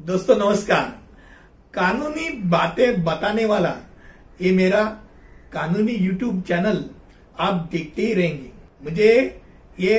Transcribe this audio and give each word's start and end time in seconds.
दोस्तों, 0.00 0.34
नमस्कार। 0.36 0.84
कानूनी 1.74 2.28
बातें 2.50 3.02
बताने 3.04 3.44
वाला 3.44 3.74
ये 4.40 4.50
मेरा 4.50 4.82
कानूनी 5.52 5.92
यूट्यूब 5.92 6.40
चैनल 6.42 6.78
आप 7.38 7.68
देखते 7.72 8.02
ही 8.02 8.12
रहेंगे। 8.14 8.50
मुझे 8.82 9.40
ये 9.80 9.96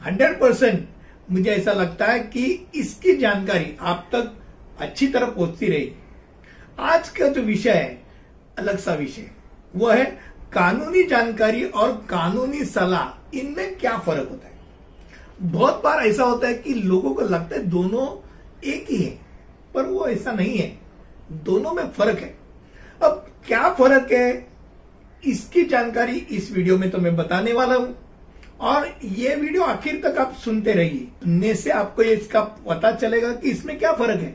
हंड्रेड 0.00 0.38
परसेंट 0.40 0.88
मुझे 1.30 1.50
ऐसा 1.50 1.72
लगता 1.72 2.06
है 2.06 2.18
कि 2.18 2.44
इसकी 2.74 3.16
जानकारी 3.16 3.76
आप 3.80 4.08
तक 4.12 4.32
अच्छी 4.80 5.06
तरह 5.08 5.26
पहुँचती 5.26 5.66
रहेगी 5.66 5.92
आज 6.78 7.08
का 7.08 7.28
जो 7.28 7.42
विषय 7.42 7.70
है, 7.70 8.02
अलग 8.58 8.78
सा 8.78 8.94
विषय। 8.94 9.30
वो 9.76 9.90
है 9.90 10.04
कानूनी 10.52 11.02
जानकारी 11.04 11.64
और 11.64 11.92
कानूनी 12.10 12.64
सलाह। 12.64 13.38
इनमें 13.38 13.78
क्या 13.78 13.96
फ़र्क 13.98 14.28
होता 14.30 14.46
है? 14.46 14.58
बहुत 15.42 15.80
बार 15.84 16.06
ऐसा 16.06 16.24
होता 16.24 16.48
है 16.48 16.54
कि 16.54 16.74
लोगों 16.74 17.14
को 17.14 17.22
लगता 17.22 17.56
है 17.56 17.64
दोनों 17.66 18.06
एक 18.64 18.86
ही 18.90 18.96
है, 18.96 19.18
पर 19.74 19.86
वो 19.86 20.06
ऐसा 20.08 20.32
नहीं 20.32 20.56
है। 20.58 20.68
दोनों 21.44 21.72
में 21.72 21.88
फ़र्क 21.88 22.18
है। 22.18 22.34
अब 23.00 23.26
क्या 23.46 23.68
फ़र्क 23.74 24.12
है? 24.12 24.46
इसकी 25.22 25.64
जानकारी 25.64 26.16
इस 26.30 26.50
वीडियो 26.52 26.78
में 26.78 26.90
तो 26.90 26.98
मैं 26.98 27.14
बताने 27.16 27.52
वाला 27.52 27.74
हूँ। 27.74 27.96
और 28.60 28.88
ये 29.04 29.34
वीडियो 29.34 29.62
आखिर 29.62 30.00
तक 30.02 30.18
आप 30.18 30.34
सुनते 30.34 30.72
रहिए। 30.72 31.06
सुनने 31.20 31.54
से 31.54 31.70
आपको 31.72 32.02
इसका 32.02 32.40
पता 32.66 32.92
चलेगा 32.92 33.32
कि 33.32 33.50
इसमें 33.50 33.78
क्या 33.78 33.92
फ़र्क 33.92 34.20
है। 34.20 34.34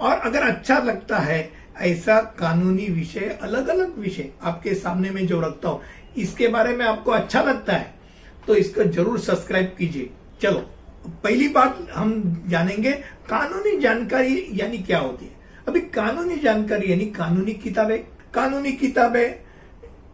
और 0.00 0.16
अगर 0.18 0.42
अच्छा 0.42 0.78
लगता 0.78 1.18
है, 1.18 1.50
ऐसा 1.78 2.20
कानूनी 2.38 2.86
विषय 2.86 3.38
अलग 3.42 3.68
अलग 3.68 3.98
विषय 3.98 4.30
आपके 4.42 4.74
सामने 4.76 5.10
में 5.10 5.26
जो 5.26 5.40
रखता 5.40 5.68
हूँ, 5.68 5.80
इसके 6.16 6.48
बारे 6.48 6.76
में 6.76 6.84
आपको 6.86 7.10
अच्छा 7.10 7.42
लगता 7.42 7.72
है 7.72 7.94
तो 8.46 8.54
इसको 8.54 8.84
ज़रूर 8.84 9.18
सब्सक्राइब 9.20 9.74
कीजिए। 9.78 10.10
चलो। 10.42 10.64
पहली 11.04 11.48
बात 11.48 11.86
हम 11.92 12.44
जानेंगे 12.48 12.92
कानूनी 13.28 13.76
जानकारी 13.80 14.46
यानी 14.52 14.78
क्या 14.78 14.98
होती 14.98 15.24
है। 15.24 15.36
अभी 15.68 15.80
कानूनी 15.94 16.36
जानकारी 16.38 16.90
यानी 16.90 17.06
कानूनी 17.12 17.52
किताबें 17.54 17.98
कानूनी 18.34 18.72
किताबें 18.74 19.34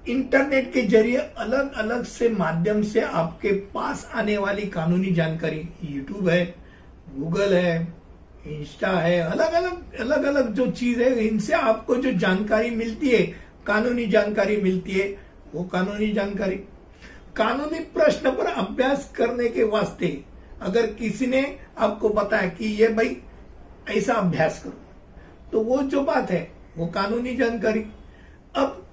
इंटरनेट 0.06 0.72
के 0.72 0.82
ज़रिए 0.82 1.16
अलग 1.16 1.72
अलग 1.74 2.04
से 2.04 2.28
माध्यम 2.28 2.82
से 2.82 3.00
आपके 3.00 3.52
पास 3.74 4.08
आने 4.14 4.36
वाली 4.38 4.66
कानूनी 4.68 5.12
जानकारी 5.14 5.62
यूट्यूब 5.84 6.28
है 6.28 6.44
गूगल 7.16 7.54
है 7.54 7.76
इंस्टा 8.48 8.90
है 8.90 9.18
अलग 9.20 9.52
अलग 9.54 10.00
अलग 10.00 10.24
अलग 10.24 10.52
जो 10.54 10.66
चीज़ 10.68 11.00
है, 11.02 11.14
इनसे 11.18 11.52
आपको 11.52 11.96
जो 11.96 12.12
जानकारी 12.12 12.70
मिलती 12.70 13.08
है, 13.08 13.22
कानूनी 13.66 14.06
जानकारी 14.06 14.56
मिलती 14.56 14.92
है, 14.92 15.06
वो 15.54 15.62
कानूनी 15.64 16.12
जानकारी। 16.12 16.56
कानूनी 17.36 17.78
प्रश्न 17.94 18.30
पर 18.30 18.46
अभ्यास 18.46 19.10
करने 19.16 19.48
के 19.48 19.62
वास्ते 19.64 20.06
अगर 20.62 20.86
किसी 20.92 21.26
ने 21.26 21.44
आपको 21.78 22.08
बताया 22.10 22.48
कि 22.48 22.66
ये 22.74 22.88
भाई 22.88 23.16
ऐसा 23.90 24.14
अभ्यास 24.14 24.62
करो 24.64 25.50
तो 25.52 25.60
वो 25.60 25.78
जो 25.78 26.02
बात 26.02 26.30
है, 26.30 26.50
वो 26.76 26.86
कानूनी 26.86 27.34
जानकारी। 27.36 27.80
अब 28.56 28.86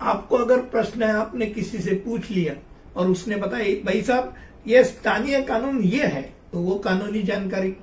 आपको 0.00 0.36
अगर 0.36 0.60
प्रश्न 0.66 1.02
है, 1.02 1.12
आपने 1.12 1.46
किसी 1.46 1.78
से 1.78 1.94
पूछ 1.96 2.30
लिया 2.30 2.54
और 2.96 3.10
उसने 3.10 3.36
बताया, 3.36 3.74
भाई 3.84 4.02
साहब, 4.02 4.34
ये 4.66 4.84
स्थानीय 4.84 5.40
कानून 5.42 5.80
ये 5.80 6.06
है 6.06 6.22
तो 6.52 6.58
वो 6.58 6.74
कानूनी 6.78 7.22
जानकारी। 7.22 7.74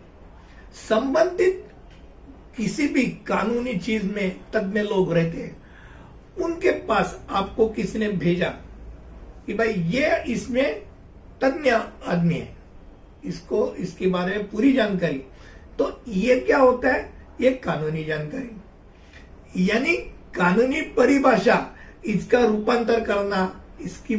संबंधित 0.90 1.64
किसी 2.58 2.88
भी 2.88 3.04
कानूनी 3.28 3.78
चीज़ 3.78 4.06
में 4.06 4.36
तज्ञ 4.54 4.82
लोग 4.82 5.14
रहते 5.14 5.42
हैं, 5.42 5.56
उनके 6.38 6.72
पास 6.88 7.20
आपको 7.30 7.68
किसी 7.70 8.00
ने 8.00 8.08
भेजा 8.10 8.50
कि 9.46 9.54
भाई, 9.54 9.74
ये 9.74 10.24
इसमें 10.28 10.82
तज्ञ 11.42 11.70
आदमी 11.70 12.34
है। 12.34 12.55
इसको, 13.24 13.74
इसके 13.76 14.08
बारे 14.08 14.36
में 14.36 14.50
पूरी 14.50 14.74
जानकारी। 14.74 15.22
तो 15.80 16.02
ये 16.08 16.40
क्या 16.40 16.58
होता 16.58 16.92
है? 16.92 17.10
ये 17.42 17.52
कानूनी 17.64 18.04
जानकारी। 18.04 19.66
यानी 19.66 19.96
कानूनी 20.36 20.82
परिभाषा, 20.98 21.66
इसका 22.06 22.40
रूपांतर 22.40 23.00
करना, 23.00 23.62
इसकी 23.82 24.16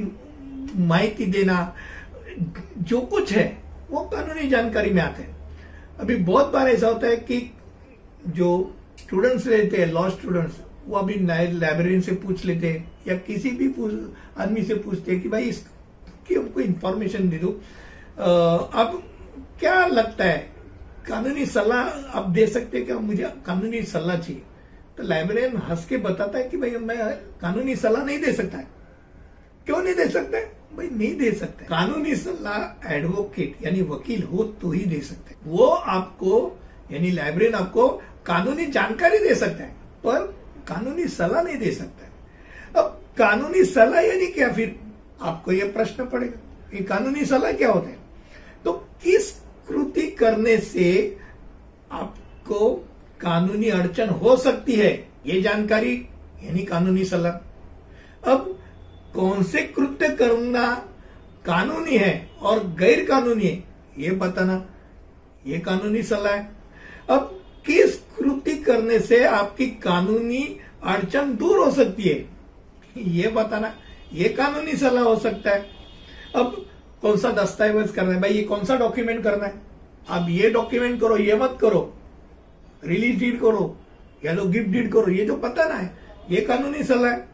माहिती 0.78 1.26
देना, 1.26 1.74
जो 2.78 3.00
कुछ 3.00 3.32
है, 3.32 3.46
वो 3.90 4.00
कानूनी 4.06 4.48
जानकारी 4.48 4.90
में 4.90 5.02
आते 5.02 5.22
हैं। 5.22 5.34
अभी 6.00 6.16
बहुत 6.16 6.52
बार 6.52 6.68
ऐसा 6.68 6.88
होता 6.88 7.06
है 7.06 7.16
कि 7.18 7.40
जो 8.28 8.48
स्टूडेंट्स 8.98 9.46
रहते 9.46 9.76
हैं 9.76 9.86
लॉ 9.86 10.08
स्टूडेंट्स 10.10 10.56
वो 10.86 10.96
अभी 10.96 11.14
लाइब्रेरी 11.14 12.00
से 12.00 12.12
पूछ 12.14 12.44
लेते 12.44 12.68
हैं 12.68 12.92
या 13.08 13.14
किसी 13.26 13.50
भी 13.50 13.68
आदमी 14.38 14.62
से 14.62 14.74
पूछते 14.74 15.12
हैं 15.12 15.20
कि 15.22 15.28
भाई 15.28 15.44
इसकी 15.44 16.34
हमको 16.34 16.60
इंफॉर्मेशन 16.60 17.28
दे 17.28 17.38
दो। 17.38 17.48
अब 18.18 19.02
क्या 19.60 19.86
लगता 19.86 20.24
है? 20.24 20.38
कानूनी 21.08 21.46
सलाह 21.46 22.18
आप 22.18 22.28
दे 22.30 22.46
सकते 22.46 22.76
हैं 22.76 22.86
क्या? 22.86 22.98
मुझे 22.98 23.32
कानूनी 23.46 23.82
सलाह 23.82 24.16
चाहिए। 24.16 24.42
तो 24.96 25.02
लाइब्रेरियन 25.02 25.56
हंस 25.68 25.84
के 25.84 25.96
बताता 25.96 26.38
है 26.38 26.48
कि 26.48 26.56
भाई, 26.56 26.70
मैं 26.70 27.12
कानूनी 27.40 27.76
सलाह 27.76 28.04
नहीं 28.04 28.18
दे 28.18 28.32
सकता 28.32 28.58
है। 28.58 28.66
क्यों 29.66 29.82
नहीं 29.82 29.94
दे 29.94 30.08
सकता 30.08 30.38
भाई, 30.76 30.88
नहीं 30.88 31.14
दे 31.16 31.30
सकते 31.32 31.64
कानूनी 31.64 32.14
सलाह 32.16 32.94
एडवोकेट 32.94 33.64
यानी 33.64 33.82
वकील 33.82 34.22
हो 34.22 34.44
तो 34.60 34.70
ही 34.70 34.84
दे 34.84 35.00
सकते 35.00 35.34
हैं। 35.34 35.40
वो 35.46 35.66
आपको, 35.66 36.58
यानी 36.92 37.10
लाइब्रेरियन 37.10 37.54
आपको 37.54 37.88
कानूनी 38.26 38.66
जानकारी 38.68 39.18
दे 39.18 39.34
सकता 39.34 39.64
है, 39.64 39.70
पर 40.04 40.26
कानूनी 40.68 41.06
सलाह 41.08 41.42
नहीं 41.42 41.58
दे 41.58 41.70
सकता 41.72 42.80
अब 42.80 43.00
कानूनी 43.18 43.64
सलाह 43.64 44.00
यानी 44.00 44.26
क्या? 44.26 44.48
फिर 44.52 44.78
आपको 45.22 45.52
यह 45.52 45.72
प्रश्न 45.72 46.06
पड़ेगा 46.06 46.68
कि 46.70 46.84
कानूनी 46.84 47.24
सलाह 47.24 47.52
क्या 47.52 47.70
होता 47.72 47.88
है? 47.88 48.05
किस 49.04 49.30
कृति 49.68 50.06
करने 50.10 50.56
से 50.58 51.16
आपको 51.92 52.70
कानूनी 53.20 53.68
अड़चन 53.68 54.08
हो 54.08 54.36
सकती 54.36 54.72
है। 54.72 54.92
ये 55.26 55.40
जानकारी, 55.42 55.94
यानी 56.44 56.62
कानूनी 56.62 57.04
सलाह। 57.04 57.32
अब 58.32 58.58
कौन 59.14 59.42
से 59.42 59.62
कृत्य 59.62 60.08
करना 60.08 60.74
कानूनी 61.44 61.96
है 61.96 62.30
और 62.42 62.58
गैर 62.78 63.04
कानूनी 63.04 63.44
है, 63.44 63.64
ये 63.98 64.10
बताना। 64.10 64.64
ये 65.46 65.58
कानूनी 65.58 66.02
सलाह 66.02 66.34
है। 66.34 66.50
अब 67.10 67.42
किस 67.66 67.96
कृति 68.18 68.54
करने 68.54 68.98
से 69.00 69.24
आपकी 69.24 69.66
कानूनी 69.66 70.42
अड़चन 70.84 71.34
दूर 71.36 71.58
हो 71.58 71.70
सकती 71.70 72.02
है? 72.02 72.28
ये 72.98 73.28
बताना। 73.28 73.74
ये 74.12 74.28
कानूनी 74.28 74.72
सलाह 74.72 75.04
हो 75.04 75.16
सकता 75.16 75.50
है। 75.50 75.66
अब 76.36 76.66
कौन 77.02 77.16
सा 77.16 77.30
दस्तावेज़ 77.32 77.92
करना 77.92 78.12
है? 78.12 78.20
भाई, 78.20 78.30
ये 78.30 78.42
कौन 78.42 78.64
सा 78.64 78.76
डॉक्यूमेंट 78.76 79.22
करना 79.24 79.46
है? 79.46 79.54
अब 80.08 80.28
ये 80.30 80.50
डॉक्यूमेंट 80.50 81.00
करो, 81.00 81.16
ये 81.16 81.36
मत 81.36 81.58
करो। 81.60 81.92
रिलीज़ 82.84 83.18
डीड 83.20 83.40
करो, 83.40 83.76
या 84.24 84.34
तो 84.36 84.44
गिफ्ट 84.46 84.68
डीड 84.68 84.92
करो, 84.92 85.10
ये 85.10 85.24
जो 85.26 85.36
पता 85.36 85.64
ना 85.64 85.74
है, 85.74 85.90
ये 86.30 86.40
कानूनी 86.40 86.82
सलाह 86.84 87.10
है। 87.10 87.28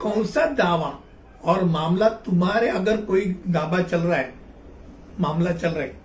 कौन 0.00 0.24
सा 0.24 0.44
दावा 0.54 0.98
और 1.44 1.64
मामला 1.64 2.08
तुम्हारे 2.24 2.68
अगर 2.68 3.00
कोई 3.02 3.24
दावा 3.48 3.80
चल 3.82 3.98
रहा 3.98 4.16
है, 4.16 4.32
मामला 5.20 5.52
चल 5.52 5.68
रहा 5.68 5.82
है 5.82 5.98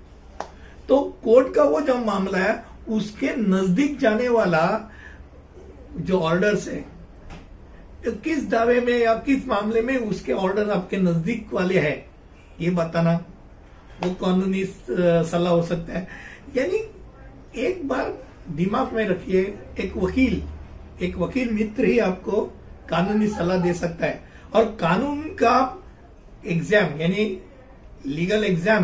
तो 0.90 0.98
कोर्ट 1.24 1.54
का 1.56 1.64
वो 1.64 1.80
जो 1.82 1.96
मामला 1.98 2.38
है, 2.38 2.64
उसके 2.90 3.36
नज़दीक 3.38 3.98
जाने 4.00 4.28
वाला 4.30 4.92
जो 5.98 6.20
ऑर्डर्स 6.22 6.68
है 6.68 6.80
तो 8.06 8.12
किस 8.24 8.50
दावे 8.50 8.80
में 8.82 8.98
या 8.98 9.14
किस 9.26 9.48
मामले 9.48 9.82
में 9.82 9.98
उसके 10.00 10.34
ऑर्डर 10.34 10.70
आपके 10.70 10.98
नज़दीक 10.98 11.54
वाले 11.54 11.80
हैं 11.80 11.98
ये 12.62 12.70
बताना, 12.72 13.14
वो 14.04 14.10
कानूनी 14.16 14.64
सलाह 14.66 15.54
हो 15.54 15.62
सकता 15.64 15.94
है? 15.94 16.08
यानी 16.58 16.78
एक 17.62 17.88
बार 17.88 18.14
दिमाग 18.52 18.94
में 18.94 19.08
रखिए, 19.08 19.42
एक 19.80 19.98
वकील 19.98 20.42
एक 21.02 21.18
वकील 21.18 21.50
मित्र 21.54 21.86
ही 21.86 21.98
आपको 22.00 22.42
कानूनी 22.90 23.28
सलाह 23.30 23.58
दे 23.58 23.74
सकता 23.74 24.06
है। 24.06 24.24
और 24.56 24.66
कानून 24.80 25.22
का 25.36 25.84
एग्ज़ाम 26.46 27.02
यानी 27.02 27.26
लीगल 28.08 28.44
एग्ज़ाम 28.44 28.84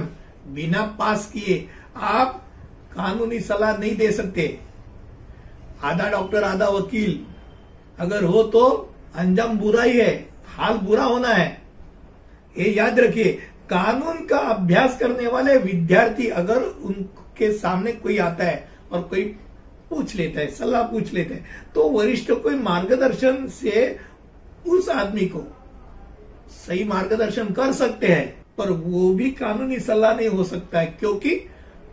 बिना 0.54 0.82
पास 1.00 1.30
किए 1.34 1.68
आप 1.96 2.42
कानूनी 2.94 3.40
सलाह 3.42 3.78
नहीं 3.78 3.96
दे 3.98 4.12
सकते। 4.12 4.60
आधा 5.84 6.10
डॉक्टर 6.12 6.44
आधा 6.44 6.68
वकील, 6.70 7.20
अगर 7.98 8.24
हो 8.24 8.44
तो 8.46 8.68
अंजाम 9.16 9.58
बुरा 9.60 9.84
ही 9.84 9.98
है, 9.98 10.14
हाल 10.48 10.78
बुरा 10.80 11.04
होना 11.04 11.30
है। 11.30 11.62
ये 12.56 12.72
याद 12.72 13.00
रखिए 13.00 13.40
कानून 13.72 14.26
का 14.26 14.38
अभ्यास 14.50 14.98
करने 15.00 15.28
वाले 15.28 15.58
विद्यार्थी 15.60 16.28
अगर 16.30 16.64
उनके 16.84 17.52
सामने 17.54 17.92
कोई 17.94 18.18
आता 18.20 18.46
है 18.46 18.70
और 18.92 19.02
कोई 19.02 19.24
पूछ 19.90 20.16
लेता 20.16 20.40
है, 20.40 20.48
सलाह 20.50 20.84
पूछ 20.84 21.14
लेता 21.14 21.36
है 21.36 21.72
तो 21.76 21.90
वरिष्ठ 21.90 22.32
कोई 22.34 22.56
मार्गदर्शन 22.58 23.48
से 23.52 23.98
उस 24.68 24.90
आदमी 24.90 25.26
को 25.28 25.44
सही 26.58 26.84
मार्गदर्शन 26.84 27.54
कर 27.54 27.72
सकते 27.74 28.08
हैं, 28.08 28.28
पर 28.58 28.70
वो 28.72 29.14
भी 29.14 29.30
कानूनी 29.34 29.80
सलाह 29.80 30.16
नहीं 30.16 30.28
हो 30.30 30.44
सकता 30.44 30.80
है, 30.80 30.86
क्योंकि 31.00 31.36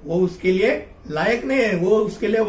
वो 0.04 0.20
उसके 0.20 0.52
लिए 0.52 0.70
लायक 1.10 1.44
नहीं 1.44 1.58
है। 1.58 1.76
वो 1.76 1.98
उसके 1.98 2.28
लिए 2.28 2.40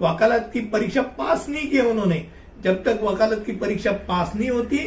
वकालत 0.00 0.50
की 0.52 0.60
परीक्षा 0.68 1.02
पास 1.18 1.48
नहीं 1.48 1.70
की 1.70 1.80
उन्होंने। 1.80 2.26
जब 2.64 2.82
तक 2.84 3.00
वकालत 3.02 3.42
की 3.46 3.52
परीक्षा 3.54 3.92
पास 4.08 4.32
नहीं 4.36 4.50
होती, 4.50 4.78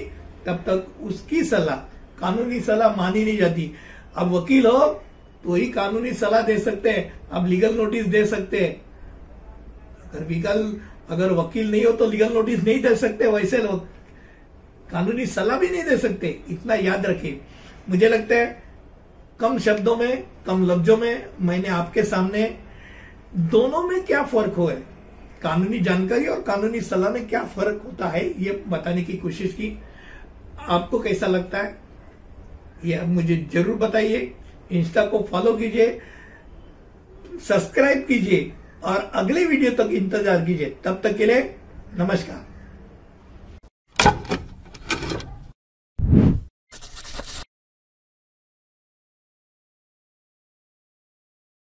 तब 0.45 0.63
तक 0.67 0.85
उसकी 1.03 1.43
सलाह 1.43 1.75
कानूनी 2.19 2.59
सलाह 2.61 2.95
मानी 2.95 3.23
नहीं 3.25 3.37
जाती। 3.37 3.71
अब 4.15 4.33
वकील 4.33 4.65
हो 4.67 4.79
तो 5.43 5.53
ही 5.53 5.65
कानूनी 5.71 6.11
सलाह 6.13 6.41
दे 6.41 6.57
सकते 6.59 6.89
हैं, 6.89 7.11
अब 7.31 7.45
लीगल 7.47 7.75
नोटिस 7.75 8.05
दे 8.07 8.25
सकते 8.25 8.59
हैं। 8.59 8.75
अगर 10.05 10.27
लीगल 10.27 10.73
अगर 11.09 11.31
वकील 11.33 11.71
नहीं 11.71 11.83
हो 11.85 11.91
तो 11.91 12.05
लीगल 12.07 12.33
नोटिस 12.33 12.63
नहीं 12.63 12.81
दे 12.81 12.95
सकते 12.95 13.27
वैसे 13.27 13.57
लोग। 13.57 13.85
कानूनी 14.91 15.25
सलाह 15.27 15.57
भी 15.59 15.69
नहीं 15.69 15.83
दे 15.83 15.97
सकते, 15.97 16.39
इतना 16.49 16.75
याद 16.75 17.05
रखिए। 17.05 17.39
मुझे 17.89 18.09
लगता 18.09 18.35
है, 18.35 18.63
कम 19.39 19.57
शब्दों 19.59 19.95
में, 19.95 20.23
कम 20.47 20.65
लफ्जों 20.65 20.97
में 20.97 21.25
मैंने 21.41 21.67
आपके 21.69 22.03
सामने 22.03 22.43
दोनों 23.35 23.83
में 23.83 24.01
क्या 24.03 24.23
फ़र्क 24.23 24.53
हो 24.53 24.67
है? 24.67 24.75
कानूनी 25.43 25.79
जानकारी 25.79 26.25
और 26.25 26.41
कानूनी 26.41 26.81
सलाह 26.81 27.11
में 27.11 27.27
क्या 27.27 27.43
फ़र्क 27.47 27.81
होता 27.85 28.07
है, 28.07 28.25
ये 28.43 28.63
बताने 28.67 29.03
की 29.03 29.13
कोशिश 29.17 29.53
की। 29.53 29.77
आपको 30.59 30.99
कैसा 30.99 31.27
लगता 31.27 31.57
है? 31.57 31.77
ये 32.85 32.93
आप 32.95 33.07
मुझे 33.07 33.35
ज़रूर 33.53 33.75
बताइए। 33.77 34.31
इंस्टा 34.71 35.05
को 35.05 35.21
फॉलो 35.31 35.53
कीजिए 35.57 35.99
सब्सक्राइब 37.47 38.05
कीजिए 38.07 38.51
और 38.83 39.11
अगले 39.15 39.45
वीडियो 39.45 39.71
तक 39.73 39.89
इंतज़ार 39.93 40.45
कीजिए। 40.45 40.75
तब 40.85 41.01
तक 41.03 41.17
के 41.17 41.25
लिए 41.25 41.41
नमस्कार। 41.99 42.47